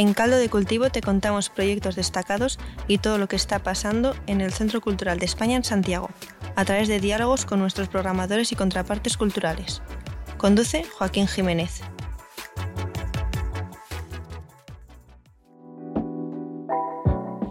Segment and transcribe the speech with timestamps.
[0.00, 2.58] En Caldo de Cultivo te contamos proyectos destacados
[2.88, 6.08] y todo lo que está pasando en el Centro Cultural de España en Santiago,
[6.56, 9.82] a través de diálogos con nuestros programadores y contrapartes culturales.
[10.38, 11.82] Conduce Joaquín Jiménez.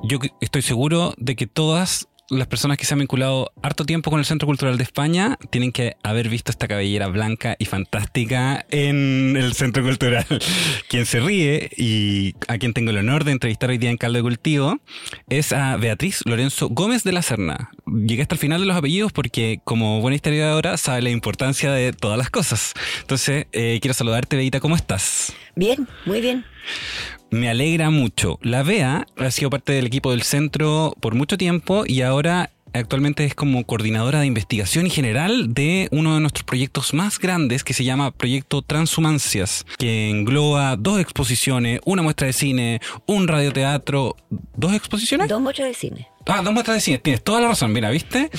[0.02, 4.20] Yo estoy seguro de que todas las personas que se han vinculado harto tiempo con
[4.20, 9.36] el Centro Cultural de España tienen que haber visto esta cabellera blanca y fantástica en
[9.36, 10.26] el Centro Cultural.
[10.90, 14.18] quien se ríe y a quien tengo el honor de entrevistar hoy día en Caldo
[14.18, 14.80] de Cultivo
[15.30, 17.72] es a Beatriz Lorenzo Gómez de la Serna.
[17.94, 21.94] Llegué hasta el final de los apellidos porque como buena historiadora sabe la importancia de
[21.94, 22.74] todas las cosas.
[23.02, 25.34] Entonces, eh, quiero saludarte, Beita, ¿cómo estás?
[25.56, 26.46] Bien, muy bien.
[27.32, 28.40] Me alegra mucho.
[28.42, 33.26] La Bea ha sido parte del equipo del centro por mucho tiempo y ahora actualmente
[33.26, 37.74] es como coordinadora de investigación y general de uno de nuestros proyectos más grandes que
[37.74, 44.16] se llama Proyecto Transhumancias, que engloba dos exposiciones, una muestra de cine, un radioteatro,
[44.56, 45.28] dos exposiciones.
[45.28, 46.08] Dos muestras de cine.
[46.26, 48.30] Ah, dos muestras de cine, tienes toda la razón, mira, ¿viste?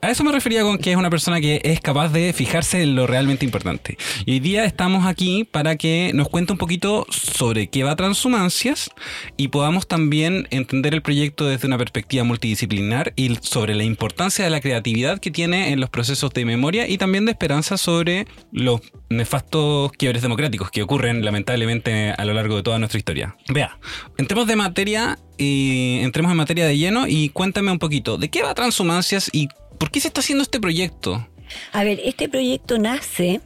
[0.00, 2.94] A eso me refería con que es una persona que es capaz de fijarse en
[2.94, 3.96] lo realmente importante.
[4.26, 8.90] Y hoy día estamos aquí para que nos cuente un poquito sobre qué va Transhumancias
[9.36, 14.50] y podamos también entender el proyecto desde una perspectiva multidisciplinar y sobre la importancia de
[14.50, 18.80] la creatividad que tiene en los procesos de memoria y también de esperanza sobre los
[19.08, 23.36] nefastos quiebres democráticos que ocurren lamentablemente a lo largo de toda nuestra historia.
[23.48, 23.78] Vea,
[24.18, 28.42] entremos de materia y entremos en materia de lleno y cuéntame un poquito, ¿de qué
[28.42, 31.26] va Transhumancias y por qué se está haciendo este proyecto?
[31.72, 33.40] A ver, este proyecto nace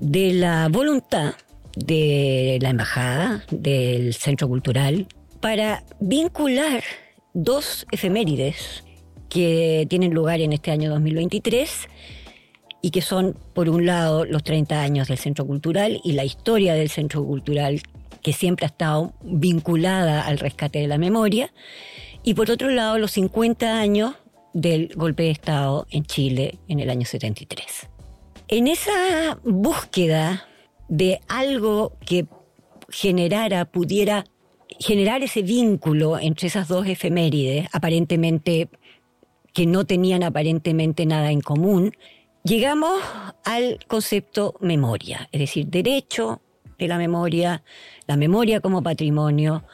[0.00, 1.34] de la voluntad
[1.76, 5.06] de la embajada, del centro cultural,
[5.40, 6.82] para vincular
[7.34, 8.84] dos efemérides
[9.28, 11.88] que tienen lugar en este año 2023
[12.82, 16.74] y que son, por un lado, los 30 años del Centro Cultural y la historia
[16.74, 17.80] del Centro Cultural,
[18.22, 21.52] que siempre ha estado vinculada al rescate de la memoria,
[22.22, 24.14] y por otro lado, los 50 años
[24.54, 27.88] del golpe de Estado en Chile en el año 73.
[28.48, 30.46] En esa búsqueda
[30.88, 32.26] de algo que
[32.90, 34.24] generara, pudiera
[34.78, 38.68] generar ese vínculo entre esas dos efemérides, aparentemente
[39.52, 41.92] que no tenían aparentemente nada en común,
[42.44, 43.00] llegamos
[43.44, 46.40] al concepto memoria, es decir, derecho
[46.78, 47.62] de la memoria,
[48.06, 49.64] la memoria como patrimonio,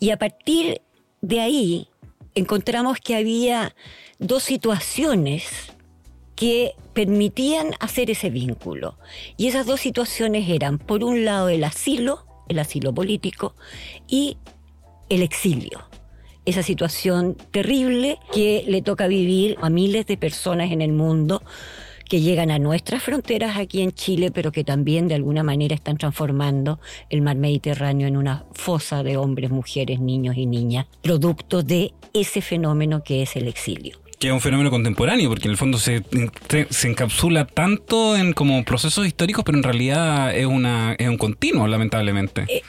[0.00, 0.82] y a partir
[1.20, 1.88] de ahí
[2.34, 3.74] encontramos que había
[4.18, 5.72] dos situaciones
[6.34, 8.98] que permitían hacer ese vínculo.
[9.36, 13.54] Y esas dos situaciones eran, por un lado, el asilo, el asilo político,
[14.08, 14.36] y
[15.08, 15.88] el exilio.
[16.44, 21.42] Esa situación terrible que le toca vivir a miles de personas en el mundo
[22.14, 25.96] que llegan a nuestras fronteras aquí en Chile, pero que también de alguna manera están
[25.96, 26.78] transformando
[27.10, 32.40] el mar Mediterráneo en una fosa de hombres, mujeres, niños y niñas, producto de ese
[32.40, 36.04] fenómeno que es el exilio que es un fenómeno contemporáneo, porque en el fondo se,
[36.70, 41.66] se encapsula tanto en como procesos históricos, pero en realidad es una es un continuo,
[41.66, 42.46] lamentablemente.
[42.48, 42.62] Eh,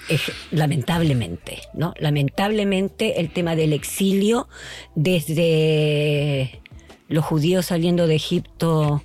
[0.50, 1.94] lamentablemente, ¿no?
[2.00, 4.50] Lamentablemente el tema del exilio
[4.96, 6.62] desde
[7.08, 9.04] los judíos saliendo de Egipto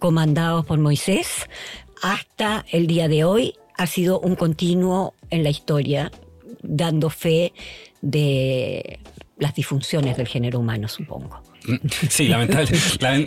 [0.00, 1.48] comandados por Moisés
[2.02, 6.10] hasta el día de hoy ha sido un continuo en la historia,
[6.62, 7.52] dando fe
[8.02, 8.98] de
[9.38, 11.42] las disfunciones del género humano, supongo.
[12.08, 12.70] Sí, lamentable,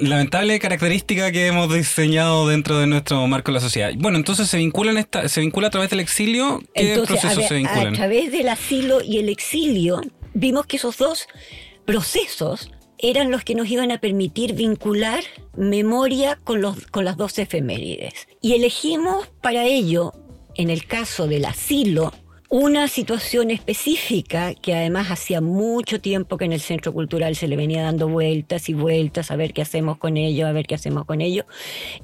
[0.01, 3.91] lamentable característica que hemos diseñado dentro de nuestro marco de la sociedad.
[3.95, 6.61] Bueno, entonces se vincula esta, se vincula a través del exilio.
[6.73, 7.93] ¿Qué procesos se vinculan?
[7.93, 10.01] A través del asilo y el exilio
[10.33, 11.27] vimos que esos dos
[11.85, 12.71] procesos
[13.03, 15.23] eran los que nos iban a permitir vincular
[15.57, 18.27] memoria con, los, con las dos efemérides.
[18.41, 20.13] Y elegimos para ello,
[20.55, 22.13] en el caso del asilo,
[22.47, 27.57] una situación específica que además hacía mucho tiempo que en el Centro Cultural se le
[27.57, 31.03] venía dando vueltas y vueltas a ver qué hacemos con ello, a ver qué hacemos
[31.05, 31.45] con ello,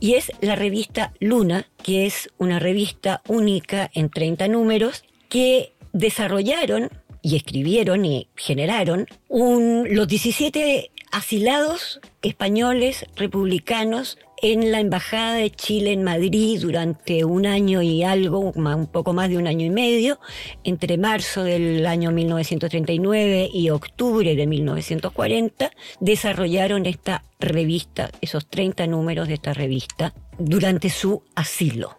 [0.02, 6.90] y es la revista Luna, que es una revista única en 30 números que desarrollaron
[7.22, 16.04] y escribieron y generaron los 17 asilados españoles republicanos en la Embajada de Chile en
[16.04, 20.20] Madrid durante un año y algo, un poco más de un año y medio,
[20.64, 29.28] entre marzo del año 1939 y octubre de 1940, desarrollaron esta revista, esos 30 números
[29.28, 31.98] de esta revista, durante su asilo.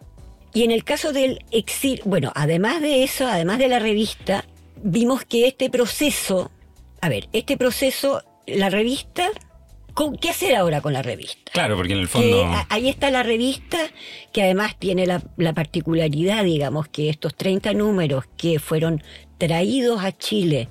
[0.53, 4.45] Y en el caso del exilio, bueno, además de eso, además de la revista,
[4.83, 6.51] vimos que este proceso,
[7.01, 9.29] a ver, este proceso, la revista
[10.21, 11.51] ¿Qué hacer ahora con la revista?
[11.51, 12.49] Claro, porque en el fondo...
[12.69, 13.77] ahí está la revista,
[14.31, 19.03] que además tiene la, la, particularidad, digamos, que estos 30 números que fueron
[19.37, 20.69] traídos a Chile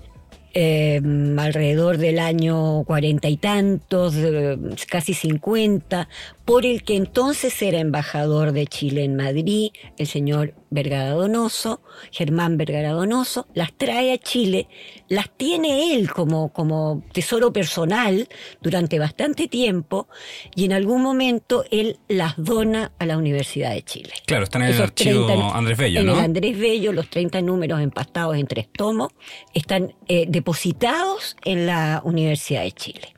[0.52, 1.00] eh,
[1.38, 4.58] alrededor del año cuarenta y tantos, eh,
[4.88, 6.08] casi cincuenta,
[6.44, 12.56] por el que entonces era embajador de Chile en Madrid, el señor Vergara Donoso, Germán
[12.56, 14.68] Vergara Donoso, las trae a Chile,
[15.08, 18.28] las tiene él como, como tesoro personal
[18.60, 20.08] durante bastante tiempo
[20.54, 24.12] y en algún momento él las dona a la Universidad de Chile.
[24.26, 26.12] Claro, están en el archivo Andrés Bello, ¿no?
[26.12, 29.12] En el Andrés Bello, los 30 números empastados en tres tomos,
[29.54, 33.14] están eh, depositados en la Universidad de Chile.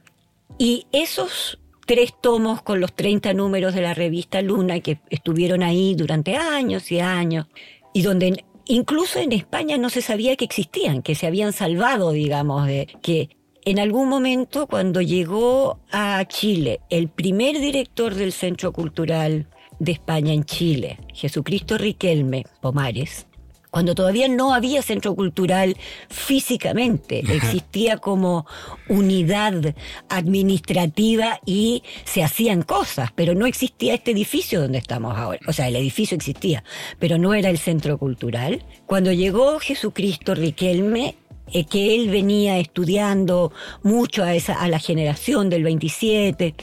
[0.58, 1.58] Y esos
[1.92, 6.90] tres tomos con los 30 números de la revista Luna que estuvieron ahí durante años
[6.90, 7.48] y años
[7.92, 12.66] y donde incluso en España no se sabía que existían, que se habían salvado, digamos,
[12.66, 13.36] de que
[13.66, 19.46] en algún momento cuando llegó a Chile el primer director del Centro Cultural
[19.78, 23.26] de España en Chile, Jesucristo Riquelme Pomares,
[23.72, 25.78] cuando todavía no había centro cultural
[26.10, 28.46] físicamente, existía como
[28.86, 29.74] unidad
[30.10, 35.40] administrativa y se hacían cosas, pero no existía este edificio donde estamos ahora.
[35.48, 36.62] O sea, el edificio existía,
[36.98, 38.62] pero no era el centro cultural.
[38.84, 41.16] Cuando llegó Jesucristo Riquelme,
[41.50, 43.52] eh, que él venía estudiando
[43.82, 46.54] mucho a, esa, a la generación del 27,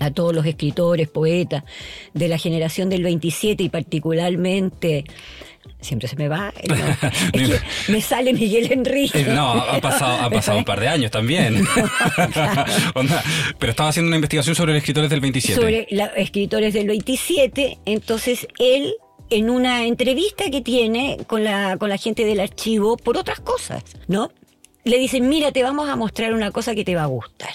[0.00, 1.64] a todos los escritores, poetas
[2.14, 5.04] de la generación del 27 y particularmente
[5.80, 6.52] siempre se me va.
[7.88, 9.20] me sale Miguel Enrique.
[9.20, 11.64] Eh, no, ha pasado, ha pasado un par de años también.
[13.58, 15.60] Pero estaba haciendo una investigación sobre los escritores del 27.
[15.60, 18.94] Sobre los escritores del 27, entonces él
[19.30, 23.82] en una entrevista que tiene con la, con la gente del archivo por otras cosas,
[24.06, 24.30] ¿no?
[24.84, 27.50] Le dicen, mira, te vamos a mostrar una cosa que te va a gustar.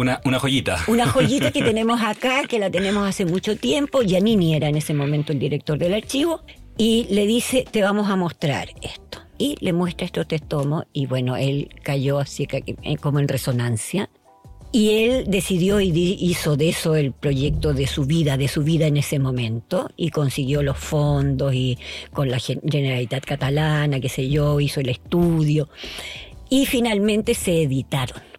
[0.00, 0.78] Una, una joyita.
[0.86, 4.00] Una joyita que tenemos acá, que la tenemos hace mucho tiempo.
[4.00, 6.40] Giannini era en ese momento el director del archivo
[6.78, 9.18] y le dice, te vamos a mostrar esto.
[9.36, 14.08] Y le muestra estos tres tomos y bueno, él cayó así eh, como en resonancia.
[14.72, 18.86] Y él decidió y hizo de eso el proyecto de su vida, de su vida
[18.86, 21.76] en ese momento, y consiguió los fondos y
[22.12, 25.68] con la Generalitat Catalana, qué sé yo, hizo el estudio,
[26.48, 28.29] y finalmente se editaron.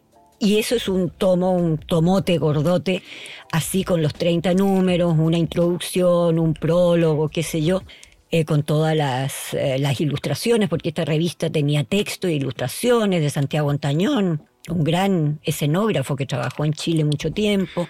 [0.44, 3.04] Y eso es un tomo, un tomote gordote,
[3.52, 7.84] así con los 30 números, una introducción, un prólogo, qué sé yo.
[8.32, 13.30] Eh, con todas las, eh, las, ilustraciones, porque esta revista tenía texto e ilustraciones de
[13.30, 17.90] Santiago Antañón, un gran escenógrafo que trabajó en Chile mucho tiempo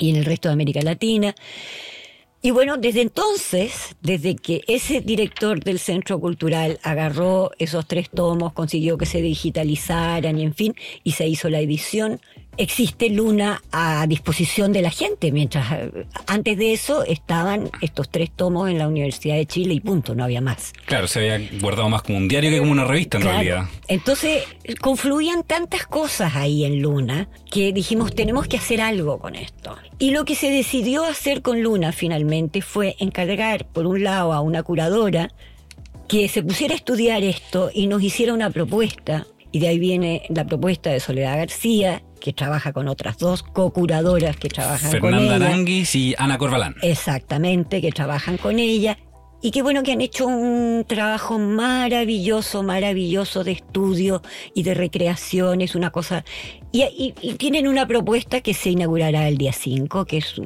[0.00, 1.34] y en el resto de América Latina.
[2.44, 8.52] Y bueno, desde entonces, desde que ese director del Centro Cultural agarró esos tres tomos,
[8.52, 10.74] consiguió que se digitalizaran y en fin,
[11.04, 12.20] y se hizo la edición,
[12.56, 18.30] existe Luna a disposición de la gente, mientras eh, antes de eso estaban estos tres
[18.30, 20.72] tomos en la Universidad de Chile y punto, no había más.
[20.84, 23.64] Claro, se había guardado más como un diario que como una revista en realidad.
[23.88, 24.44] Entonces
[24.80, 29.76] confluían tantas cosas ahí en Luna que dijimos tenemos que hacer algo con esto.
[29.98, 34.40] Y lo que se decidió hacer con Luna finalmente fue encargar por un lado a
[34.40, 35.30] una curadora
[36.08, 40.22] que se pusiera a estudiar esto y nos hiciera una propuesta y de ahí viene
[40.30, 45.18] la propuesta de Soledad García, que trabaja con otras dos co-curadoras que trabajan con ella.
[45.18, 46.74] Fernanda Aranguis y Ana Corbalán.
[46.82, 48.98] Exactamente, que trabajan con ella.
[49.44, 54.22] Y qué bueno que han hecho un trabajo maravilloso, maravilloso de estudio
[54.54, 55.62] y de recreación.
[55.62, 56.24] Es una cosa
[56.72, 60.36] y, tienen una propuesta que se inaugurará el día 5, que es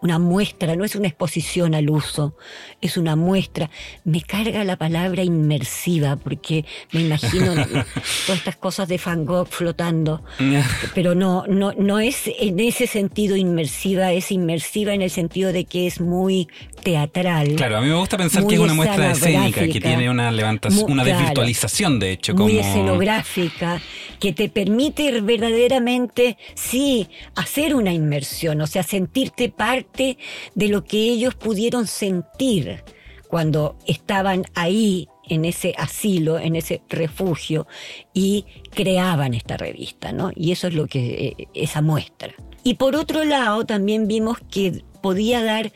[0.00, 2.36] una muestra, no es una exposición al uso,
[2.80, 3.70] es una muestra.
[4.04, 7.54] Me carga la palabra inmersiva, porque me imagino
[8.26, 10.22] todas estas cosas de Van Gogh flotando,
[10.94, 15.66] pero no, no, no es en ese sentido inmersiva, es inmersiva en el sentido de
[15.66, 16.48] que es muy
[16.82, 17.56] teatral.
[17.56, 20.90] Claro, a mí me gusta pensar que es una muestra escénica, que tiene una levantación,
[20.90, 22.34] una desvirtualización, de hecho.
[22.34, 23.80] Muy escenográfica,
[24.20, 30.18] que te permite verdaderamente sí, hacer una inmersión, o sea, sentirte parte
[30.54, 32.82] de lo que ellos pudieron sentir
[33.28, 37.66] cuando estaban ahí en ese asilo, en ese refugio
[38.12, 40.30] y creaban esta revista, ¿no?
[40.34, 42.34] Y eso es lo que esa muestra.
[42.62, 45.72] Y por otro lado, también vimos que podía dar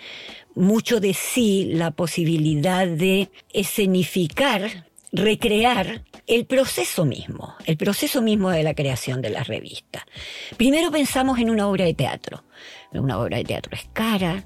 [0.58, 8.62] mucho de sí la posibilidad de escenificar, recrear el proceso mismo, el proceso mismo de
[8.62, 10.06] la creación de la revista.
[10.56, 12.44] Primero pensamos en una obra de teatro.
[12.92, 14.44] Una obra de teatro es cara,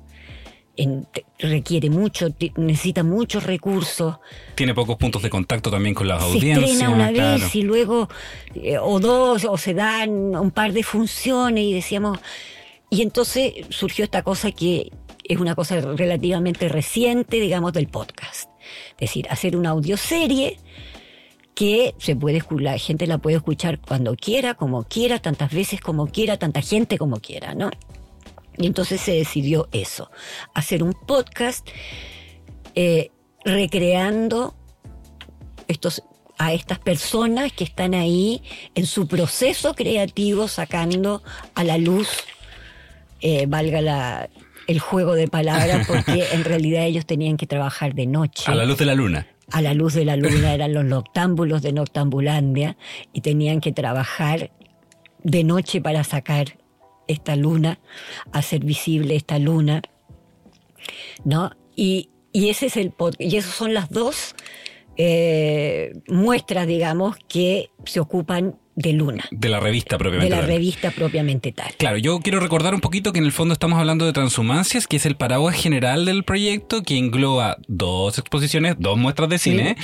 [1.39, 4.17] requiere mucho, necesita muchos recursos.
[4.55, 6.59] Tiene pocos puntos de contacto también con las audiencias.
[6.59, 8.09] Se estrena una vez y luego,
[8.55, 12.19] eh, o dos, o se dan un par de funciones y decíamos...
[12.91, 14.93] Y entonces surgió esta cosa que
[15.25, 18.51] es una cosa relativamente reciente, digamos, del podcast.
[18.93, 20.59] Es decir, hacer una audioserie
[21.55, 26.07] que se puede la gente la puede escuchar cuando quiera, como quiera, tantas veces como
[26.07, 27.71] quiera, tanta gente como quiera, ¿no?
[28.57, 30.11] Y entonces se decidió eso,
[30.55, 31.67] hacer un podcast
[32.75, 33.11] eh,
[33.45, 34.55] recreando
[35.69, 36.03] estos,
[36.39, 38.43] a estas personas que están ahí
[38.75, 41.23] en su proceso creativo sacando
[41.55, 42.09] a la luz,
[43.21, 44.29] eh, valga la,
[44.73, 48.51] el juego de palabras, porque en realidad ellos tenían que trabajar de noche.
[48.51, 49.27] A la luz de la luna.
[49.51, 52.77] A la luz de la luna eran los noctámbulos de Noctambulandia
[53.13, 54.51] y tenían que trabajar
[55.23, 56.59] de noche para sacar
[57.07, 57.79] esta luna,
[58.33, 59.83] hacer visible esta luna,
[61.25, 61.51] ¿no?
[61.77, 64.35] Y, ese es el y esas son las dos
[64.97, 69.25] eh, muestras, digamos, que se ocupan de Luna.
[69.31, 71.75] De la revista propiamente De la revista propiamente tal.
[71.77, 74.97] Claro, yo quiero recordar un poquito que en el fondo estamos hablando de Transhumancias, que
[74.97, 79.77] es el paraguas general del proyecto, que engloba dos exposiciones, dos muestras de cine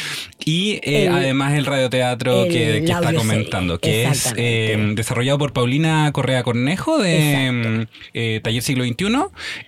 [0.44, 6.42] y eh, además el radioteatro que, está comentando, que es eh, desarrollado por Paulina Correa
[6.42, 9.06] Cornejo de eh, Taller Siglo XXI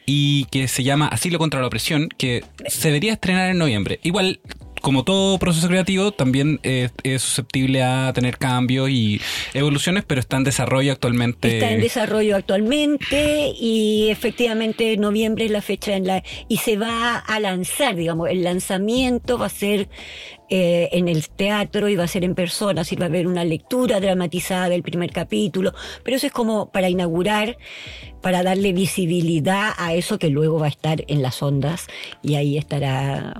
[0.06, 4.00] y que se llama Asilo contra la opresión, que se debería estrenar en noviembre.
[4.02, 4.40] Igual
[4.80, 9.20] como todo proceso creativo, también es, susceptible a tener cambios y
[9.54, 11.54] evoluciones, pero está en desarrollo actualmente.
[11.54, 17.16] Está en desarrollo actualmente y efectivamente noviembre es la fecha en la y se va
[17.18, 19.88] a lanzar, digamos, el lanzamiento va a ser
[20.50, 23.44] eh, en el teatro y va a ser en persona, así va a haber una
[23.44, 27.56] lectura dramatizada del primer capítulo, pero eso es como para inaugurar,
[28.20, 31.86] para darle visibilidad a eso que luego va a estar en las ondas
[32.22, 33.34] y ahí estará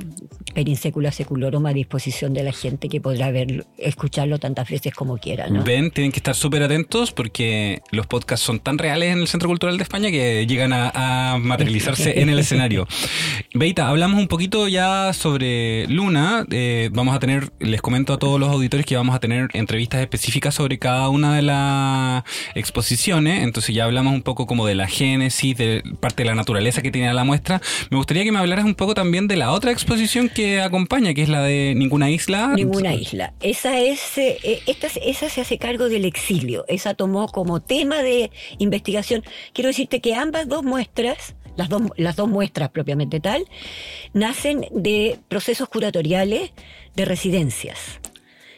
[0.55, 5.47] Perinsecula Seculorum a disposición de la gente que podrá verlo, escucharlo tantas veces como quiera.
[5.49, 9.49] Ven, tienen que estar súper atentos porque los podcasts son tan reales en el Centro
[9.49, 12.87] Cultural de España que llegan a, materializarse en el escenario.
[13.55, 16.47] Beita, hablamos un poquito ya sobre Luna.
[16.51, 20.03] Eh, vamos a tener, les comento a todos los auditores que vamos a tener entrevistas
[20.03, 23.43] específicas sobre cada una de las exposiciones.
[23.43, 26.91] Entonces ya hablamos un poco como de la génesis, de parte de la naturaleza que
[26.91, 27.63] tiene la muestra.
[27.91, 31.23] Me gustaría que me hablaras un poco también de la otra exposición que acompaña, que
[31.23, 32.53] es la de Ninguna Isla.
[32.55, 33.33] Ninguna Isla.
[33.41, 36.67] Esa es, eh, eh, esa se hace cargo del exilio.
[36.69, 39.25] Esa tomó como tema de investigación.
[39.55, 43.45] Quiero decirte que ambas dos muestras las dos, las dos muestras propiamente tal,
[44.15, 46.53] nacen de procesos curatoriales
[46.97, 48.01] de residencias.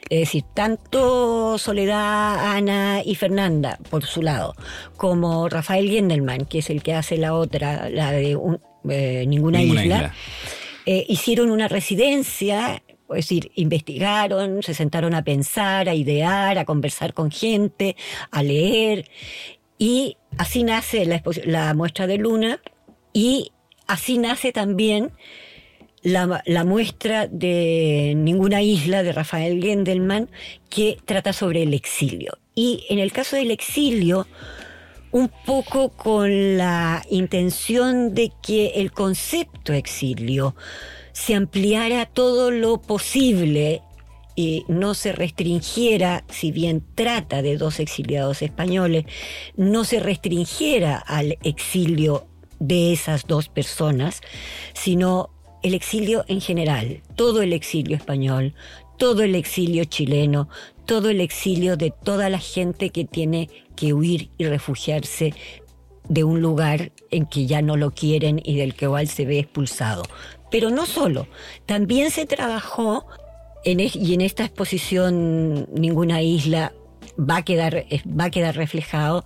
[0.08, 4.54] Es decir, tanto Soledad, Ana y Fernanda, por su lado,
[4.96, 8.38] como Rafael Gendelman, que es el que hace la otra, la de
[8.88, 10.14] eh, Ninguna, Isla,
[10.86, 17.14] eh, hicieron una residencia, es decir, investigaron, se sentaron a pensar, a idear, a conversar
[17.14, 17.96] con gente,
[18.30, 19.08] a leer,
[19.78, 22.60] y así nace la, la muestra de Luna,
[23.12, 23.52] y
[23.86, 25.12] así nace también
[26.02, 30.28] la, muestra de Ninguna Isla de Rafael Gendelman,
[30.68, 32.38] que trata sobre el exilio.
[32.54, 34.26] Y en el caso del exilio,
[35.12, 40.56] un poco con la intención de que el concepto exilio
[41.12, 43.82] se ampliara todo lo posible
[44.34, 49.04] y no se restringiera, si bien trata de dos exiliados españoles,
[49.56, 52.31] no se restringiera al exilio
[52.62, 54.20] de esas dos personas,
[54.72, 55.30] sino
[55.64, 58.54] el exilio en general, todo el exilio español,
[58.98, 60.48] todo el exilio chileno,
[60.86, 65.34] todo el exilio de toda la gente que tiene que huir y refugiarse
[66.08, 69.40] de un lugar en que ya no lo quieren y del que igual se ve
[69.40, 70.04] expulsado.
[70.50, 71.26] Pero no solo,
[71.66, 73.06] también se trabajó
[73.64, 76.72] en, y en esta exposición Ninguna isla
[77.18, 79.24] va a quedar, va a quedar reflejado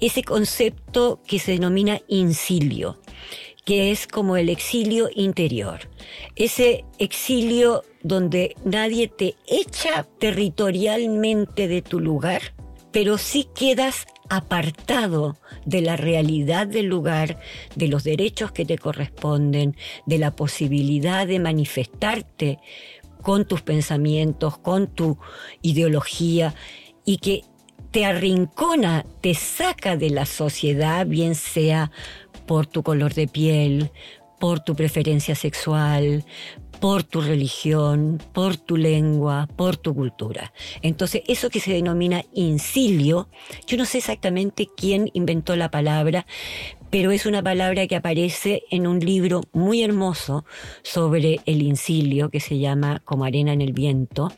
[0.00, 2.98] ese concepto que se denomina incilio
[3.64, 5.88] que es como el exilio interior.
[6.34, 12.42] Ese exilio donde nadie te echa territorialmente de tu lugar,
[12.90, 17.38] pero sí quedas apartado de la realidad del lugar,
[17.76, 22.58] de los derechos que te corresponden, de la posibilidad de manifestarte
[23.22, 25.18] con tus pensamientos, con tu
[25.62, 26.54] ideología,
[27.04, 27.42] y que
[27.90, 31.90] te arrincona, te saca de la sociedad, bien sea
[32.46, 33.90] por tu color de piel,
[34.40, 36.24] por tu preferencia sexual,
[36.80, 40.52] por tu religión, por tu lengua, por tu cultura.
[40.80, 43.28] Entonces, eso que se denomina incilio,
[43.68, 46.26] yo no sé exactamente quién inventó la palabra,
[46.92, 50.44] pero es una palabra que aparece en un libro muy hermoso
[50.82, 54.30] sobre el incilio que se llama Como arena en el viento,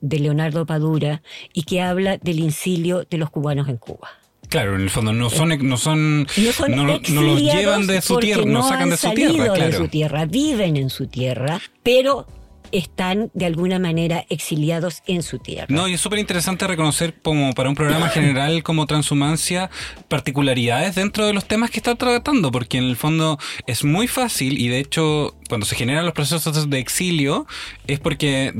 [0.00, 4.08] de Leonardo Padura, y que habla del incilio de los cubanos en Cuba.
[4.48, 6.26] Claro, en el fondo no son, no son,
[6.68, 6.84] no,
[7.22, 9.66] los llevan de su tierra, no sacan de su tierra, claro.
[9.66, 12.26] de su tierra, viven en su tierra, pero
[12.72, 15.66] están de alguna manera exiliados en su tierra.
[15.68, 19.70] No, y es súper interesante reconocer como para un programa general como Transhumancia
[20.08, 24.58] particularidades dentro de los temas que está tratando, porque en el fondo es muy fácil
[24.58, 27.46] y de hecho cuando se generan los procesos de exilio
[27.88, 28.52] es porque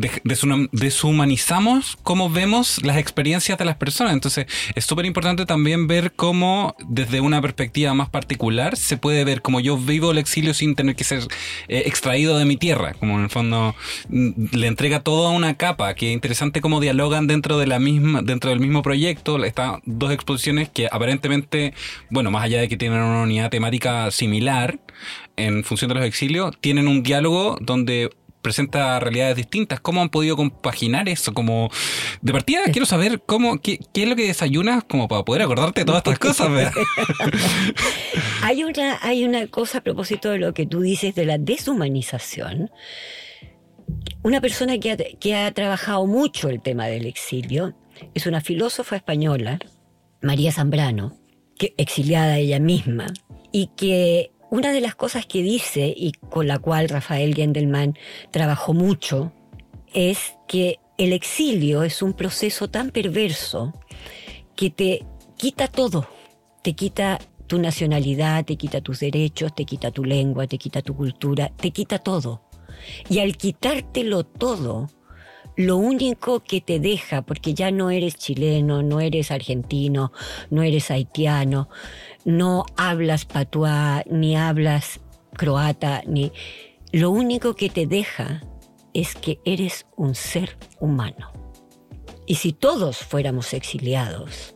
[0.72, 4.12] deshumanizamos cómo vemos las experiencias de las personas.
[4.12, 9.40] Entonces es súper importante también ver cómo desde una perspectiva más particular se puede ver
[9.40, 11.20] cómo yo vivo el exilio sin tener que ser
[11.68, 13.74] eh, extraído de mi tierra, como en el fondo
[14.08, 18.50] le entrega toda una capa, que es interesante cómo dialogan dentro de la misma, dentro
[18.50, 21.74] del mismo proyecto, están dos exposiciones que aparentemente,
[22.08, 24.78] bueno, más allá de que tienen una unidad temática similar,
[25.36, 28.10] en función de los exilios, tienen un diálogo donde
[28.42, 29.80] presenta realidades distintas.
[29.80, 31.34] ¿Cómo han podido compaginar eso?
[31.34, 31.70] Como
[32.20, 35.84] de partida quiero saber cómo qué, es lo que desayunas como para poder acordarte de
[35.84, 36.48] todas estas cosas.
[38.42, 42.70] hay una hay una cosa a propósito de lo que tú dices de la deshumanización.
[44.22, 47.74] Una persona que ha, trabajado mucho el tema del exilio
[48.14, 49.58] es una filósofa española,
[50.20, 51.16] María Zambrano,
[51.58, 53.06] que exiliada ella misma
[53.50, 57.96] y que una de las cosas que dice y con la cual Rafael Gendelman
[58.30, 59.32] trabajó mucho
[59.94, 63.72] es que el exilio es un proceso tan perverso
[64.54, 65.06] que te
[65.38, 66.06] quita todo,
[66.62, 70.94] te quita tu nacionalidad, te quita tus derechos, te quita tu lengua, te quita tu
[70.94, 72.49] cultura, te quita todo.
[73.08, 74.88] Y al quitártelo todo,
[75.56, 80.12] lo único que te deja, porque ya no eres chileno, no eres argentino,
[80.48, 81.68] no eres haitiano,
[82.24, 85.00] no hablas patuá, ni hablas
[85.36, 86.32] croata, ni...
[86.92, 88.42] Lo único que te deja
[88.94, 91.30] es que eres un ser humano.
[92.26, 94.54] Y si todos fuéramos exiliados,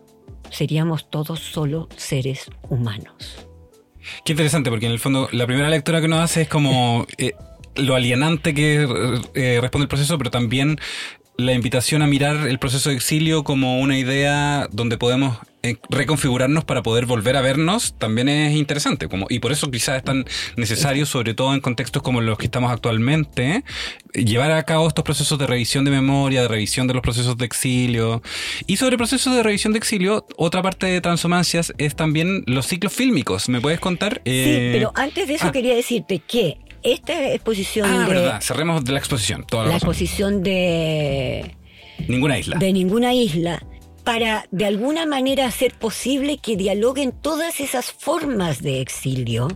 [0.50, 3.46] seríamos todos solo seres humanos.
[4.24, 7.32] Qué interesante, porque en el fondo la primera lectura que uno hace es como eh,
[7.76, 8.86] lo alienante que
[9.34, 10.78] eh, responde el proceso, pero también
[11.36, 16.64] la invitación a mirar el proceso de exilio como una idea donde podemos eh, reconfigurarnos
[16.64, 20.26] para poder volver a vernos también es interesante como y por eso quizás es tan
[20.56, 23.64] necesario sobre todo en contextos como los que estamos actualmente
[24.12, 27.46] llevar a cabo estos procesos de revisión de memoria de revisión de los procesos de
[27.46, 28.22] exilio.
[28.66, 32.92] Y sobre procesos de revisión de exilio otra parte de transhumancias es también los ciclos
[32.92, 33.48] fílmicos.
[33.48, 35.52] Me puedes contar sí eh, pero antes de eso ah.
[35.52, 38.14] quería decirte que esta exposición ah, de...
[38.14, 39.44] verdad, cerremos de la exposición.
[39.46, 41.56] Toda la, la exposición de...
[42.06, 42.58] Ninguna isla.
[42.58, 43.62] De ninguna isla
[44.04, 49.48] para de alguna manera hacer posible que dialoguen todas esas formas de exilio,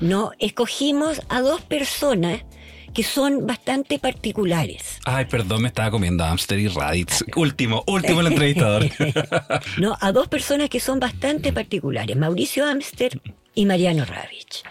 [0.00, 0.32] ¿no?
[0.38, 2.44] Escogimos a dos personas
[2.92, 4.98] que son bastante particulares.
[5.04, 7.24] Ay, perdón, me estaba comiendo Amster y Raditz.
[7.36, 8.86] Último, último el entrevistador.
[9.78, 13.20] no, a dos personas que son bastante particulares, Mauricio Amster
[13.54, 14.62] y Mariano Ravich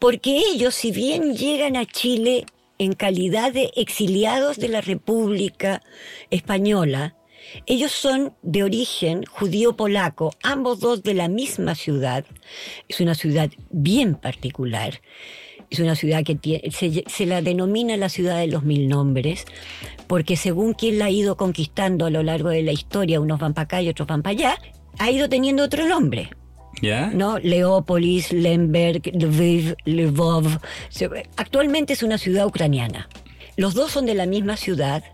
[0.00, 2.46] porque ellos, si bien llegan a Chile
[2.78, 5.82] en calidad de exiliados de la República
[6.30, 7.14] Española,
[7.66, 12.24] ellos son de origen judío-polaco, ambos dos de la misma ciudad.
[12.88, 15.02] Es una ciudad bien particular.
[15.68, 19.44] Es una ciudad que se, se, la denomina la ciudad de los mil nombres,
[20.08, 23.54] porque según quien la ha ido conquistando a lo largo de la historia, unos van
[23.54, 24.58] para acá y otros van para allá,
[24.98, 26.30] ha ido teniendo otro nombre.
[26.82, 27.38] ¿No?
[27.38, 30.46] Leópolis, Lemberg, Lviv, Lvov.
[31.36, 33.08] Actualmente es una ciudad ucraniana.
[33.56, 35.04] Los dos son de la misma ciudad,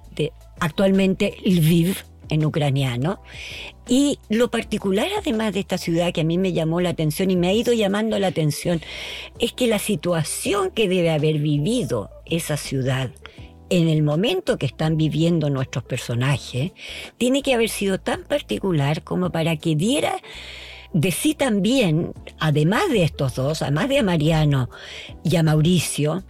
[0.61, 1.97] actualmente Lviv,
[2.29, 3.21] en ucraniano.
[3.89, 7.37] Y lo particular además de esta ciudad que a mí me llamó la atención y
[7.37, 8.81] me ha ido llamando la atención
[9.39, 13.11] es que la situación que debe haber vivido esa ciudad
[13.69, 16.73] en el momento que están viviendo nuestros personajes
[17.19, 20.17] tiene que haber sido tan particular como para que diera
[20.93, 24.71] de sí también, además de estos dos, además de a Mariano
[25.25, 26.25] y a Mauricio,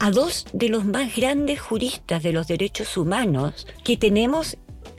[0.00, 4.56] a dos de los más grandes juristas de los derechos humanos que tenemos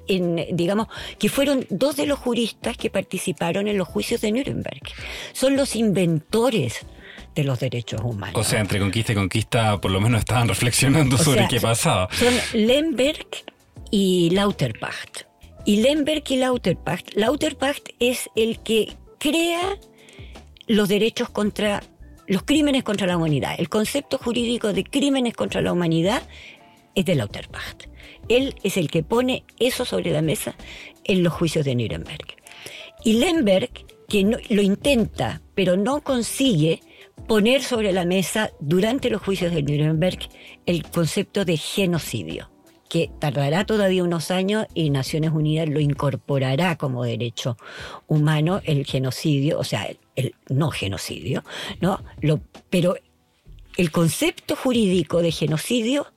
[0.07, 0.87] en, digamos,
[1.17, 4.81] que fueron dos de los juristas que participaron en los juicios de Nuremberg.
[5.33, 6.85] Son los inventores
[7.33, 8.35] de los derechos humanos.
[8.35, 12.07] O sea, entre conquista y conquista, por lo menos estaban reflexionando sobre qué pasaba.
[12.13, 13.27] Son Lemberg
[13.91, 15.23] y Lauterpacht.
[15.67, 17.15] Y Lemberg y Lauterpacht.
[17.15, 19.79] Lauterpacht es el que crea
[20.67, 21.81] los derechos contra
[22.27, 23.55] los crímenes contra la humanidad.
[23.57, 26.21] El concepto jurídico de crímenes contra la humanidad
[26.93, 27.89] es de Lauterbach.
[28.29, 30.55] Él es el que pone eso sobre la mesa
[31.03, 32.35] en los juicios de Nuremberg.
[33.03, 33.71] Y Lemberg,
[34.07, 36.79] que lo intenta, pero no consigue
[37.27, 40.19] poner sobre la mesa durante los juicios de Nuremberg
[40.67, 42.54] el concepto de genocidio
[42.95, 47.57] que tardará todavía unos años y Naciones Unidas lo incorporará como derecho
[48.07, 51.43] humano el genocidio, o sea, el, no genocidio,
[51.81, 52.01] ¿no?
[52.21, 52.95] Lo, pero
[53.75, 56.07] el concepto jurídico de genocidio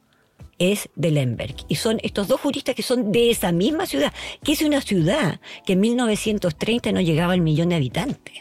[0.61, 1.57] es de Lemberg.
[1.67, 4.13] Y son estos dos juristas que son de esa misma ciudad,
[4.45, 8.35] que es una ciudad que en 1930 no llegaba al millón de habitantes.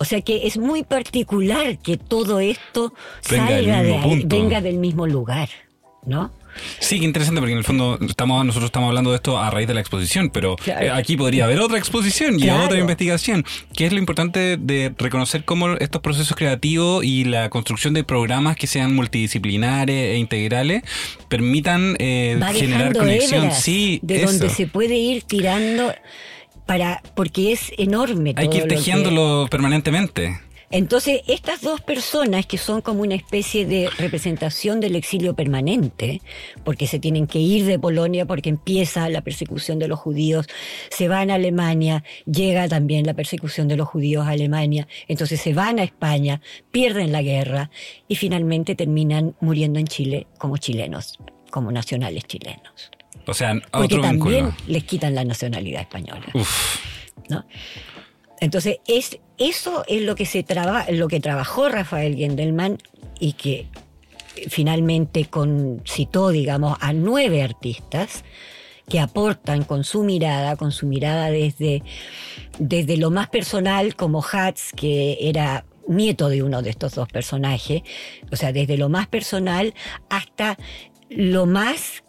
[0.00, 5.48] O sea que es muy particular que todo esto salga de venga del mismo lugar,
[6.04, 6.32] ¿no?
[6.78, 9.66] Sí, qué interesante, porque en el fondo estamos, nosotros estamos hablando de esto a raíz
[9.68, 13.92] de la exposición, pero eh, aquí podría haber otra exposición y otra investigación, que es
[13.92, 18.94] lo importante de reconocer cómo estos procesos creativos y la construcción de programas que sean
[18.94, 20.82] multidisciplinares e integrales
[21.28, 23.50] permitan eh, generar conexión.
[23.52, 25.92] Sí, de donde se puede ir tirando
[26.66, 28.34] para porque es enorme.
[28.36, 30.40] Hay que ir tejiéndolo permanentemente.
[30.74, 36.20] Entonces, estas dos personas que son como una especie de representación del exilio permanente,
[36.64, 40.48] porque se tienen que ir de Polonia porque empieza la persecución de los judíos,
[40.90, 45.54] se van a Alemania, llega también la persecución de los judíos a Alemania, entonces se
[45.54, 46.40] van a España,
[46.72, 47.70] pierden la guerra
[48.08, 51.20] y finalmente terminan muriendo en Chile como chilenos,
[51.52, 52.90] como nacionales chilenos.
[53.28, 56.26] O sea, porque también les quitan la nacionalidad española.
[56.34, 56.80] Uf.
[57.28, 57.44] ¿no?
[58.40, 60.44] Entonces, es, eso es lo que, se
[60.90, 62.78] lo que trabajó Rafael Gendelman
[63.18, 63.66] y que
[64.48, 68.24] finalmente concitó, digamos, a nueve artistas
[68.88, 71.82] que aportan con su mirada, con su mirada desde,
[72.58, 77.82] desde lo más personal, como Hatz, que era nieto de uno de estos dos personajes,
[78.30, 79.74] o sea, desde lo más personal
[80.08, 80.56] hasta
[81.08, 82.03] lo más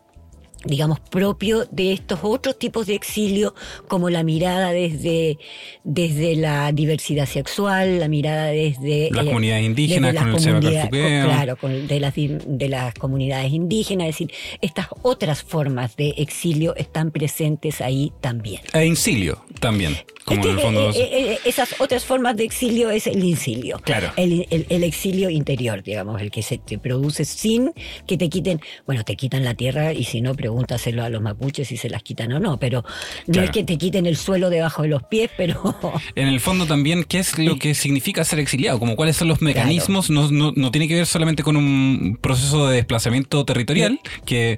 [0.66, 3.56] digamos, propio de estos otros tipos de exilio,
[3.88, 5.38] como la mirada desde,
[5.84, 9.10] desde la diversidad sexual, la mirada desde...
[9.12, 14.32] Las eh, comunidades indígenas, con el Claro, de, las, de las comunidades indígenas, es decir,
[14.62, 18.62] estas otras formas de exilio están presentes ahí también.
[18.74, 19.96] E incilio también.
[20.26, 20.90] Como en el fondo...
[20.90, 23.80] Eh, eh, esas otras formas de exilio es el incilio.
[23.84, 24.12] Claro.
[24.16, 27.74] El, el, exilio interior, digamos, el que se te produce sin
[28.08, 31.68] que te quiten, bueno, te quitan la tierra y si no, pregúntaselo a los mapuches
[31.68, 32.86] si se las quitan o no, pero
[33.28, 35.76] no es que te quiten el suelo debajo de los pies, pero...
[36.16, 38.80] En el fondo también, ¿qué es lo que significa ser exiliado?
[38.80, 42.70] Como cuáles son los mecanismos, no, no, no tiene que ver solamente con un proceso
[42.70, 44.58] de desplazamiento territorial, que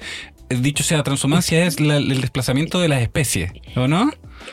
[0.49, 4.11] dicho sea transhumancia, es el desplazamiento de las especies, ¿o no?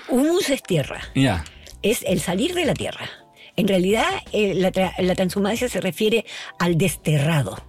[0.09, 1.01] Humus es tierra.
[1.15, 1.45] Ya.
[1.83, 3.11] Es el salir de la tierra.
[3.57, 6.25] En realidad, eh, la, transhumancia se refiere
[6.59, 7.63] al desterrado.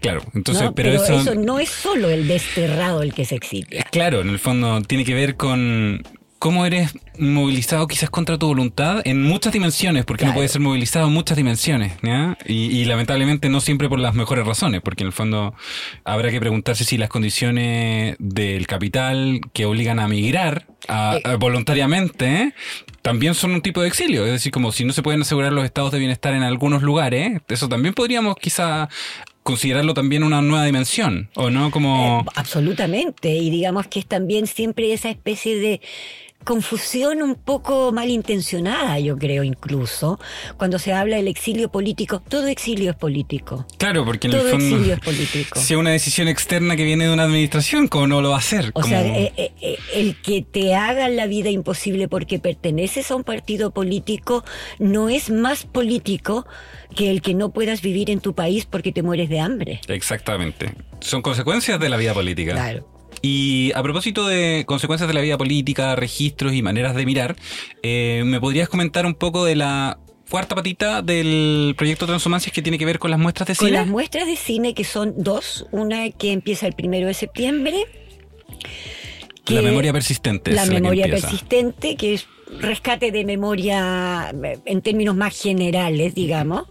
[0.00, 3.84] Claro, entonces, pero, eso, no es solo el desterrado el que se exilia.
[3.90, 6.02] Claro, en el fondo tiene que ver con
[6.38, 11.08] cómo eres movilizado quizás contra tu voluntad en muchas dimensiones, porque no puede ser movilizado
[11.08, 11.94] en muchas dimensiones,
[12.46, 15.54] Y, lamentablemente no siempre por las mejores razones, porque en el fondo
[16.04, 21.36] habrá que preguntarse si las condiciones del capital que obligan a migrar eh.
[21.38, 22.54] voluntariamente
[23.02, 25.64] también son un tipo de exilio, es decir, como si no se pueden asegurar los
[25.64, 28.88] estados de bienestar en algunos lugares, eso también podríamos quizá
[29.48, 31.70] considerarlo también una nueva dimensión, ¿o no?
[31.70, 32.20] Como...
[32.20, 35.80] Eh, absolutamente, y digamos que es también siempre esa especie de
[36.44, 40.18] confusión un poco malintencionada, yo creo incluso,
[40.56, 42.22] cuando se habla del exilio político.
[42.28, 43.66] Todo exilio es político.
[43.76, 45.60] Claro, porque en el fondo, exilio es político.
[45.68, 48.38] Si es una decisión externa que viene de una administración, ¿cómo no lo va a
[48.38, 48.70] hacer?
[48.74, 53.16] O sea, eh, eh, eh, el que te haga la vida imposible porque perteneces a
[53.16, 54.44] un partido político
[54.78, 56.46] no es más político
[56.96, 59.80] que el que no puedas vivir en tu país porque te mueres de hambre.
[59.88, 60.72] Exactamente.
[61.00, 62.52] Son consecuencias de la vida política.
[62.52, 62.97] Claro.
[63.22, 67.36] Y a propósito de consecuencias de la vida política, registros y maneras de mirar,
[67.82, 69.98] eh, ¿me podrías comentar un poco de la
[70.30, 73.70] cuarta patita del proyecto Transhumancias que tiene que ver con las muestras de cine?
[73.70, 75.66] Con las muestras de cine, que son dos.
[75.72, 77.84] Una que empieza el primero de septiembre.
[79.46, 80.52] la memoria persistente.
[80.52, 82.26] La memoria persistente, que es
[82.60, 84.32] rescate de memoria
[84.64, 86.64] en términos más generales, digamos,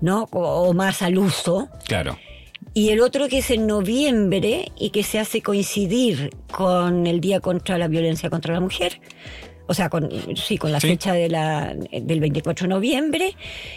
[0.00, 0.28] ¿no?
[0.30, 1.68] o más al uso.
[1.86, 2.18] Claro
[2.74, 7.40] y el otro que es en noviembre y que se hace coincidir con el Día
[7.40, 9.00] contra la Violencia contra la Mujer.
[9.66, 13.36] O sea, con, sí, con la fecha de la, del 24 de noviembre,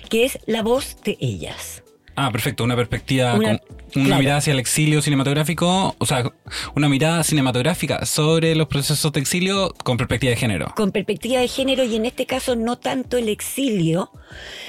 [0.09, 1.83] que es La voz de ellas.
[2.15, 2.63] Ah, perfecto.
[2.63, 3.61] Una perspectiva, una,
[3.95, 6.31] una mirada hacia el exilio cinematográfico, o sea,
[6.75, 10.73] una mirada cinematográfica sobre los procesos de exilio con perspectiva de género.
[10.75, 14.11] Con perspectiva de género y en este caso no tanto el exilio,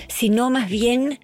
[0.09, 1.21] sino más bien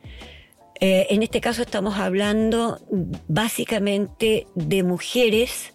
[0.85, 2.81] Eh, en este caso estamos hablando
[3.29, 5.73] básicamente de mujeres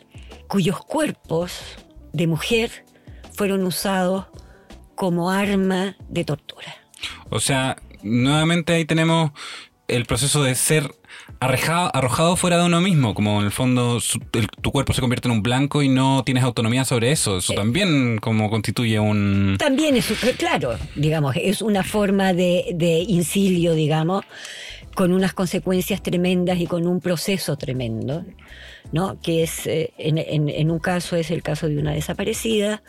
[0.50, 1.62] cuyos cuerpos
[2.12, 2.84] de mujer
[3.32, 4.26] fueron usados
[4.96, 6.76] como arma de tortura.
[7.30, 9.32] O sea, nuevamente ahí tenemos
[9.88, 10.92] el proceso de ser
[11.40, 14.00] arrojado, arrojado fuera de uno mismo, como en el fondo
[14.62, 17.38] tu cuerpo se convierte en un blanco y no tienes autonomía sobre eso.
[17.38, 19.56] Eso también como constituye un...
[19.58, 24.26] También es, claro, digamos, es una forma de, de incilio, digamos,
[24.98, 28.26] con unas consecuencias tremendas y con un proceso tremendo,
[28.92, 29.22] ¿no?
[29.22, 32.82] Que es, eh, en, en, un caso es el caso de una desaparecida,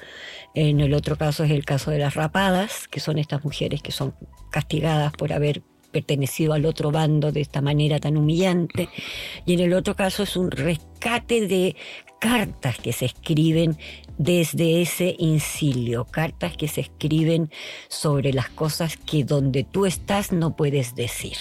[0.55, 3.93] en el otro caso es el caso de las rapadas, que son estas mujeres que
[3.93, 4.15] son
[4.51, 5.61] castigadas por haber
[5.93, 8.89] pertenecido al otro bando de esta manera tan humillante,
[9.45, 11.77] y en el otro caso es un rescate de
[12.23, 13.77] cartas que se escriben
[14.17, 17.51] desde ese incilio, cartas que se escriben
[17.89, 21.37] sobre las cosas que donde tú estás no puedes decir.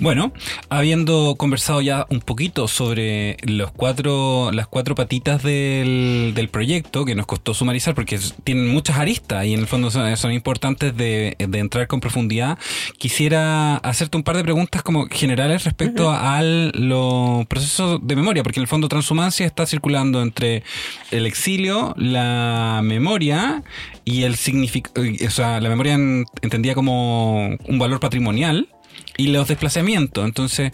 [0.00, 0.32] Bueno,
[0.70, 7.14] habiendo conversado ya un poquito sobre los cuatro, las cuatro patitas del, del proyecto que
[7.14, 11.86] nos costó sumarizar porque tienen muchas aristas y en el fondo son, importantes de, entrar
[11.86, 12.58] con profundidad,
[12.98, 18.58] quisiera hacerte un par de preguntas como generales respecto a los procesos de memoria, porque
[18.58, 20.64] en el fondo transhumancia está circulando entre
[21.12, 23.62] el exilio, la memoria
[24.04, 28.68] y el significado, o sea, la memoria entendía como un valor patrimonial
[29.16, 30.24] y los desplazamientos.
[30.24, 30.72] Entonces,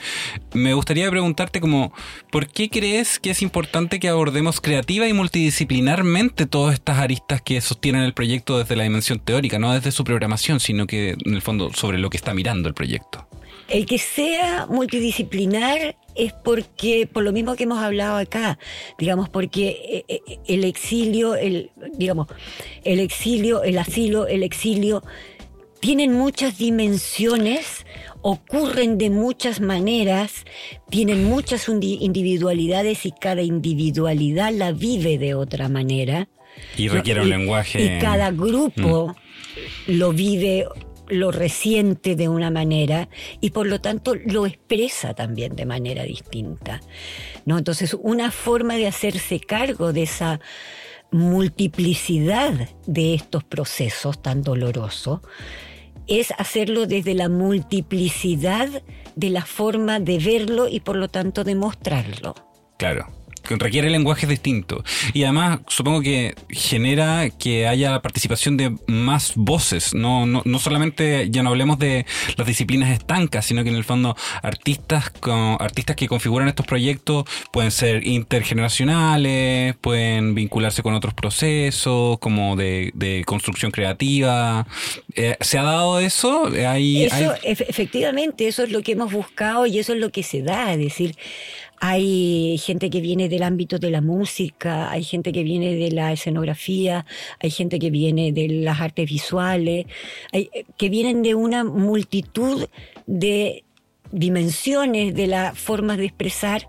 [0.52, 1.92] me gustaría preguntarte como,
[2.30, 7.60] ¿por qué crees que es importante que abordemos creativa y multidisciplinarmente todas estas aristas que
[7.60, 11.42] sostienen el proyecto desde la dimensión teórica, no desde su programación, sino que en el
[11.42, 13.26] fondo sobre lo que está mirando el proyecto?
[13.68, 18.58] El que sea multidisciplinar es porque, por lo mismo que hemos hablado acá,
[18.98, 22.26] digamos, porque eh, eh, el exilio, el, digamos,
[22.82, 25.04] el exilio, el asilo, el exilio,
[25.78, 27.86] tienen muchas dimensiones
[28.22, 30.44] ocurren de muchas maneras,
[30.90, 36.28] tienen muchas individualidades y cada individualidad la vive de otra manera.
[36.76, 37.82] Y requiere un lenguaje.
[37.82, 39.14] Y cada grupo
[39.86, 39.92] mm.
[39.92, 40.66] lo vive
[41.10, 43.08] lo resiente de una manera
[43.40, 46.80] y por lo tanto lo expresa también de manera distinta.
[47.44, 47.58] ¿no?
[47.58, 50.40] Entonces, una forma de hacerse cargo de esa
[51.10, 55.20] multiplicidad de estos procesos tan dolorosos
[56.10, 58.68] es hacerlo desde la multiplicidad
[59.16, 62.34] de la forma de verlo y por lo tanto de mostrarlo.
[62.76, 63.19] Claro
[63.58, 64.84] requiere lenguajes distintos.
[65.12, 69.94] Y además, supongo que genera que haya participación de más voces.
[69.94, 73.84] No, no, no solamente, ya no hablemos de las disciplinas estancas, sino que en el
[73.84, 81.14] fondo artistas, con, artistas que configuran estos proyectos pueden ser intergeneracionales, pueden vincularse con otros
[81.14, 84.66] procesos, como de, de construcción creativa.
[85.14, 86.50] Eh, ¿Se ha dado eso?
[86.66, 90.42] ¿Hay, eso, efectivamente, eso es lo que hemos buscado y eso es lo que se
[90.42, 90.72] da.
[90.72, 91.16] Es decir,
[91.80, 96.12] hay gente que viene del ámbito de la música, hay gente que viene de la
[96.12, 97.06] escenografía,
[97.40, 99.86] hay gente que viene de las artes visuales,
[100.30, 102.68] hay, que vienen de una multitud
[103.06, 103.64] de
[104.12, 106.68] dimensiones de las formas de expresar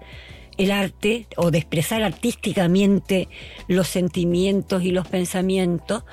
[0.58, 3.28] el arte o de expresar artísticamente
[3.68, 6.06] los sentimientos y los pensamientos,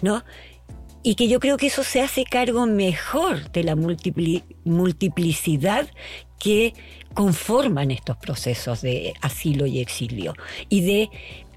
[0.00, 0.24] ¿no?
[1.02, 5.90] Y que yo creo que eso se hace cargo mejor de la multiplicidad
[6.38, 6.72] que
[7.16, 10.34] conforman estos procesos de asilo y exilio
[10.68, 11.10] y de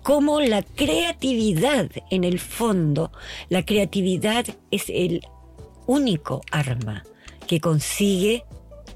[0.04, 3.12] cómo la creatividad, en el fondo,
[3.50, 5.22] la creatividad es el
[5.86, 7.04] único arma
[7.46, 8.46] que consigue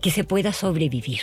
[0.01, 1.21] que se pueda sobrevivir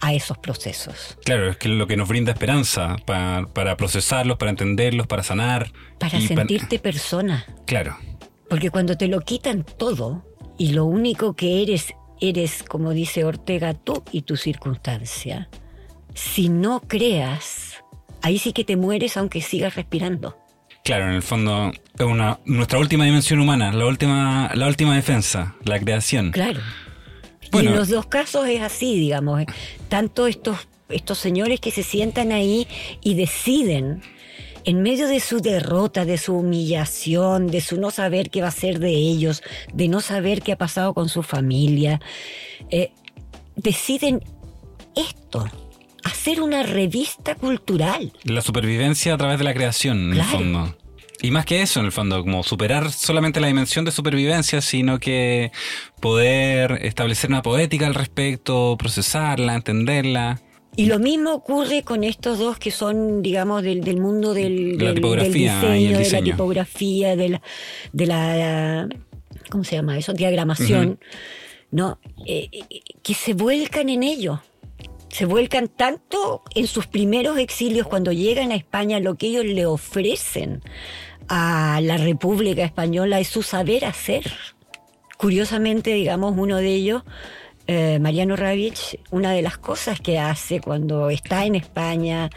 [0.00, 1.16] a esos procesos.
[1.24, 5.72] Claro, es que lo que nos brinda esperanza para, procesarlos, para entenderlos, para sanar.
[5.98, 7.46] Para sentirte persona.
[7.66, 7.96] Claro.
[8.50, 10.24] Porque cuando te lo quitan todo
[10.58, 15.48] y lo único que eres eres, como dice Ortega, tú y tu circunstancia.
[16.14, 17.84] Si no creas,
[18.22, 20.36] ahí sí que te mueres aunque sigas respirando.
[20.84, 25.54] Claro, en el fondo es una, nuestra última dimensión humana, la última, la última defensa,
[25.64, 26.30] la creación.
[26.30, 26.60] Claro.
[27.52, 29.44] Y en los dos casos es así, digamos.
[29.88, 32.66] Tanto estos, estos señores que se sientan ahí
[33.02, 34.02] y deciden
[34.68, 38.50] en medio de su derrota, de su humillación, de su no saber qué va a
[38.50, 42.02] ser de ellos, de no saber qué ha pasado con su familia,
[42.68, 42.92] eh,
[43.56, 44.22] deciden
[44.94, 45.50] esto,
[46.04, 48.12] hacer una revista cultural.
[48.24, 50.76] La supervivencia a través de la creación, en el fondo.
[51.22, 54.98] Y más que eso, en el fondo, como superar solamente la dimensión de supervivencia, sino
[54.98, 55.50] que
[55.98, 60.42] poder establecer una poética al respecto, procesarla, entenderla.
[60.76, 64.94] Y lo mismo ocurre con estos dos que son, digamos, del, del mundo del, del,
[65.32, 67.42] diseño, de la tipografía, de la,
[67.92, 68.88] de la,
[69.50, 70.12] ¿cómo se llama eso?
[70.12, 71.00] Diagramación.
[71.70, 71.98] ¿no?
[72.26, 74.40] Eh, eh, que se vuelcan en ello.
[75.08, 79.64] Se vuelcan tanto en sus primeros exilios cuando llegan a España, lo que ellos le
[79.64, 80.62] ofrecen
[81.28, 84.30] a la República Española es su saber hacer.
[85.16, 87.02] Curiosamente, digamos, uno de ellos
[87.68, 92.30] eh, Mariano Ravich, una de las cosas que hace cuando está en España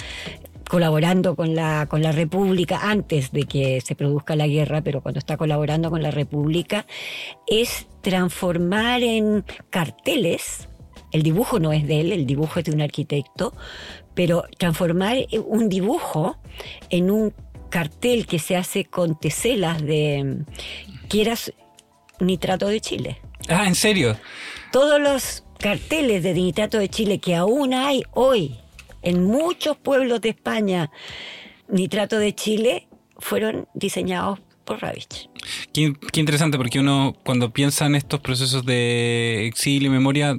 [0.69, 5.19] colaborando con la, con la República antes de que se produzca la guerra, pero cuando
[5.19, 6.85] está colaborando con la República,
[7.47, 10.67] es transformar en carteles,
[11.11, 13.53] el dibujo no es de él, el dibujo es de un arquitecto,
[14.13, 16.37] pero transformar un dibujo
[16.89, 17.33] en un
[17.69, 20.43] cartel que se hace con teselas de
[21.07, 21.53] quieras
[22.19, 23.21] nitrato de Chile.
[23.49, 24.17] Ah, ¿en serio?
[24.71, 28.55] Todos los carteles de Nitrato de Chile que aún hay hoy
[29.01, 30.89] en muchos pueblos de España,
[31.67, 32.87] Nitrato de Chile,
[33.19, 35.29] fueron diseñados por Ravich.
[35.73, 40.37] Qué, interesante, porque uno cuando piensa en estos procesos de exilio y memoria,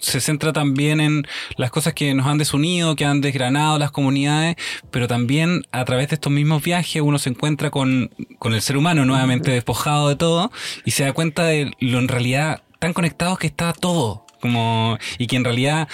[0.00, 4.54] se centra también en las cosas que nos han desunido, que han desgranado las comunidades,
[4.92, 8.76] pero también a través de estos mismos viajes uno se encuentra con, con el ser
[8.76, 10.52] humano nuevamente despojado de todo
[10.84, 14.26] y se da cuenta de lo en realidad tan conectados que está todo.
[14.40, 15.86] Como, y que en realidad,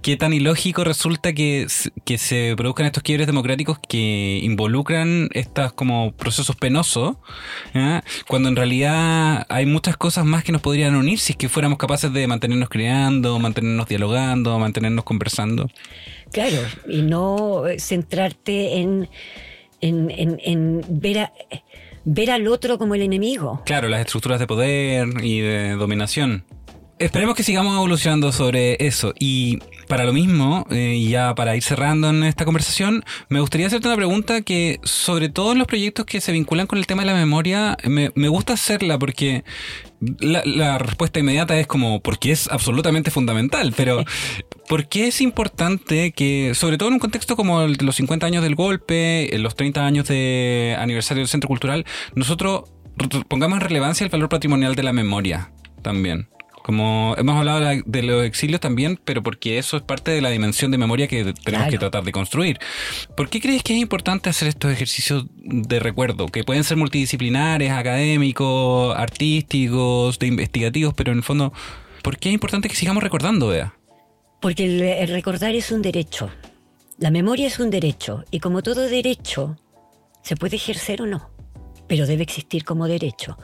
[0.00, 1.66] qué tan ilógico resulta que,
[2.04, 7.16] que se produzcan estos quiebres democráticos que involucran estos como procesos penosos,
[8.28, 11.78] cuando en realidad hay muchas cosas más que nos podrían unir si es que fuéramos
[11.78, 15.68] capaces de mantenernos creando, mantenernos dialogando, mantenernos conversando.
[16.30, 19.08] Claro, y no centrarte en,
[19.80, 21.32] en, en, en ver a
[22.06, 23.60] ver al otro como el enemigo.
[23.66, 26.44] Claro, las estructuras de poder y de dominación.
[26.98, 29.12] Esperemos que sigamos evolucionando sobre eso.
[29.18, 33.88] Y para lo mismo, eh, ya para ir cerrando en esta conversación, me gustaría hacerte
[33.88, 37.06] una pregunta que, sobre todo en los proyectos que se vinculan con el tema de
[37.06, 39.44] la memoria, me, gusta hacerla porque
[40.00, 44.04] la, la, respuesta inmediata es como, porque es absolutamente fundamental, pero
[44.68, 48.26] ¿por qué es importante que, sobre todo en un contexto como el de los 50
[48.26, 52.64] años del golpe, los 30 años de aniversario del Centro Cultural, nosotros
[53.28, 55.50] pongamos en relevancia el valor patrimonial de la memoria
[55.82, 56.28] también?
[56.66, 60.72] Como hemos hablado de los exilios también, pero porque eso es parte de la dimensión
[60.72, 62.58] de memoria que tenemos que tratar de construir.
[63.16, 66.26] ¿Por qué crees que es importante hacer estos ejercicios de recuerdo?
[66.26, 71.52] Que pueden ser multidisciplinares, académicos, artísticos, de investigativos, pero en el fondo,
[72.02, 73.72] ¿por qué es importante que sigamos recordando, Bea?
[74.40, 74.64] Porque
[75.00, 76.30] el recordar es un derecho.
[76.98, 78.24] La memoria es un derecho.
[78.32, 79.56] Y como todo derecho,
[80.22, 81.30] se puede ejercer o no,
[81.86, 83.38] pero debe existir como derecho.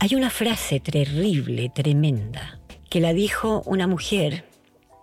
[0.00, 2.57] Hay una frase terrible, tremenda,
[2.88, 4.44] que la dijo una mujer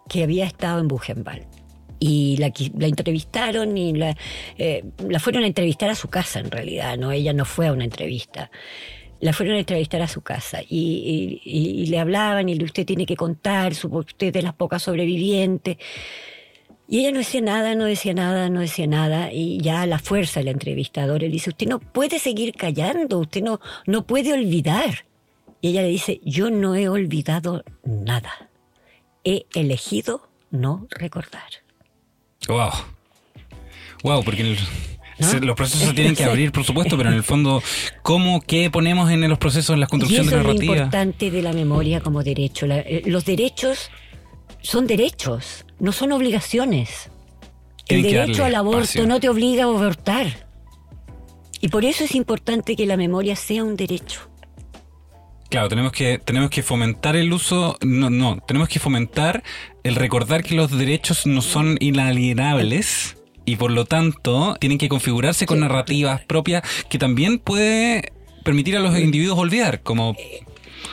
[0.09, 1.45] que había estado en Buchenwald.
[1.99, 2.51] Y la,
[2.85, 3.93] entrevistaron y
[4.57, 7.11] eh, la, fueron a entrevistar a su casa en realidad, ¿no?
[7.11, 8.51] Ella no fue a una entrevista.
[9.21, 13.73] La fueron a entrevistar a su casa y, le hablaban y usted tiene que contar,
[13.89, 15.77] usted de las pocas sobrevivientes.
[16.87, 19.31] Y ella no decía nada, no decía nada, no decía nada.
[19.31, 23.41] Y ya a la fuerza el entrevistador le dice, usted no puede seguir callando, usted
[23.41, 25.05] no, no puede olvidar.
[25.65, 28.51] Y ella le dice, yo no he olvidado nada.
[29.23, 31.41] He elegido no recordar.
[32.47, 32.69] Wow.
[34.04, 34.56] Wow, porque
[35.41, 37.63] los procesos se tienen que abrir, por supuesto, pero en el fondo,
[38.04, 41.41] ¿cómo, qué ponemos en los procesos, en las construcciones y eso Es lo importante de
[41.41, 42.67] la memoria como derecho.
[42.67, 43.89] Eh, los derechos
[44.62, 47.10] son derechos, no son obligaciones.
[47.88, 50.45] El derecho al aborto no te obliga a abortar.
[51.60, 54.30] Y por eso es importante que la memoria sea un derecho.
[55.55, 59.41] Claro, tenemos que, tenemos que fomentar el uso, no, no, tenemos que fomentar
[59.83, 63.15] el recordar que los derechos no son inalienables
[63.45, 68.11] y por lo tanto tienen que configurarse con narrativas propias que también puede
[68.43, 70.17] permitir a los individuos olvidar, como...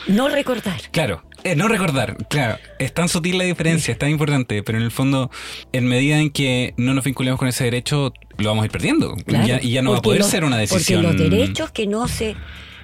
[0.07, 0.79] No recordar.
[0.91, 4.85] Claro, eh, no recordar, claro, es tan sutil la diferencia, es tan importante, pero en
[4.85, 5.29] el fondo,
[5.73, 9.13] en medida en que no nos vinculemos con ese derecho, lo vamos a ir perdiendo.
[9.61, 11.03] y ya no va a poder ser una decisión.
[11.03, 12.37] Porque los derechos que no se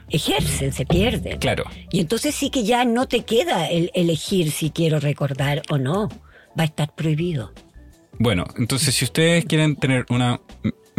[0.09, 1.39] ejercen, se pierden.
[1.39, 1.65] Claro.
[1.91, 6.09] Y entonces sí que ya no te queda el elegir si quiero recordar o no.
[6.57, 7.53] Va a estar prohibido.
[8.17, 10.41] Bueno, entonces si ustedes quieren tener una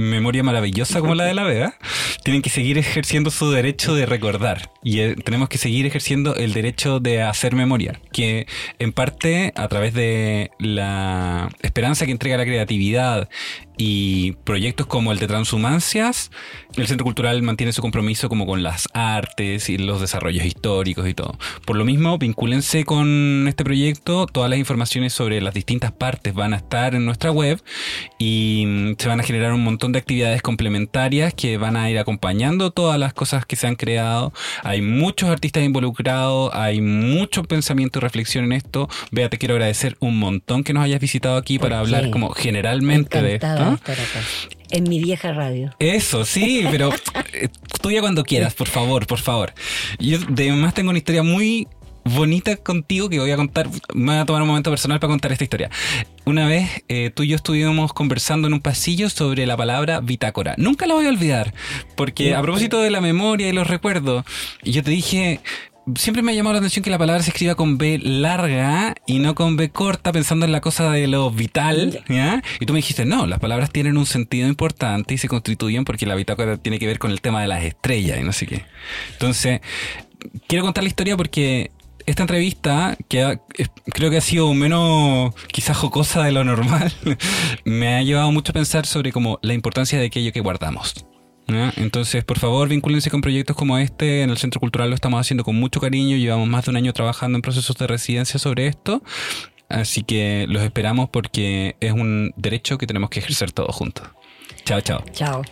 [0.00, 1.78] memoria maravillosa como la de la Vega,
[2.24, 4.70] tienen que seguir ejerciendo su derecho de recordar.
[4.82, 8.46] Y eh, tenemos que seguir ejerciendo el derecho de hacer memoria, que
[8.78, 13.28] en parte a través de la esperanza que entrega la creatividad
[13.76, 16.30] y proyectos como el de Transhumancias,
[16.76, 21.14] el Centro Cultural mantiene su compromiso como con las artes y los desarrollos históricos y
[21.14, 21.38] todo.
[21.64, 26.52] Por lo mismo, vincúlense con este proyecto, todas las informaciones sobre las distintas partes van
[26.52, 27.62] a estar en nuestra web
[28.18, 31.98] y mm, se van a generar un montón de actividades complementarias que van a ir
[31.98, 34.32] acompañando todas las cosas que se han creado.
[34.62, 38.88] Hay muchos artistas involucrados, hay mucho pensamiento y reflexión en esto.
[39.10, 43.22] Vea, te quiero agradecer un montón que nos hayas visitado aquí para hablar como generalmente
[43.22, 43.69] de esto.
[44.70, 45.74] En mi vieja radio.
[45.78, 46.90] Eso, sí, pero
[47.32, 47.48] eh,
[47.82, 49.52] tuya cuando quieras, por favor, por favor.
[49.98, 51.66] Yo además tengo una historia muy
[52.04, 53.68] bonita contigo que voy a contar.
[53.94, 55.70] Me voy a tomar un momento personal para contar esta historia.
[56.24, 60.54] Una vez eh, tú y yo estuvimos conversando en un pasillo sobre la palabra bitácora.
[60.56, 61.54] Nunca la voy a olvidar,
[61.96, 64.24] porque a propósito de la memoria y los recuerdos,
[64.62, 65.40] yo te dije,
[65.96, 69.18] siempre me ha llamado la atención que la palabra se escriba con B larga y
[69.18, 72.42] no con B corta, pensando en la cosa de lo vital, ¿ya?
[72.60, 76.06] Y tú me dijiste, no, las palabras tienen un sentido importante y se constituyen porque
[76.06, 78.64] la bitácora tiene que ver con el tema de las estrellas y no sé qué.
[79.12, 79.60] Entonces,
[80.46, 81.70] quiero contar la historia porque
[82.06, 83.38] esta entrevista, que
[83.86, 86.92] creo que ha sido menos quizás jocosa de lo normal,
[87.64, 91.06] me ha llevado mucho a pensar sobre como la importancia de aquello que guardamos.
[91.76, 94.22] Entonces, por favor, vincúlense con proyectos como este.
[94.22, 96.16] En el Centro Cultural lo estamos haciendo con mucho cariño.
[96.16, 99.02] Llevamos más de un año trabajando en procesos de residencia sobre esto.
[99.68, 104.08] Así que los esperamos porque es un derecho que tenemos que ejercer todos juntos.
[104.64, 105.04] Chao, chao.
[105.12, 105.42] Chao.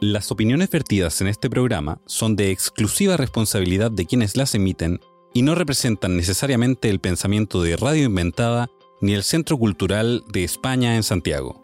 [0.00, 5.00] Las opiniones vertidas en este programa son de exclusiva responsabilidad de quienes las emiten
[5.32, 8.68] y no representan necesariamente el pensamiento de Radio Inventada
[9.00, 11.62] ni el Centro Cultural de España en Santiago.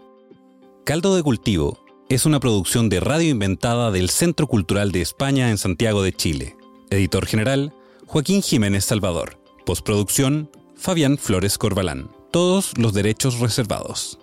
[0.85, 5.59] Caldo de Cultivo es una producción de Radio Inventada del Centro Cultural de España en
[5.59, 6.57] Santiago de Chile.
[6.91, 7.73] Editor general,
[8.07, 9.39] Joaquín Jiménez Salvador.
[9.65, 12.11] Postproducción, Fabián Flores Corbalán.
[12.31, 14.19] Todos los derechos reservados.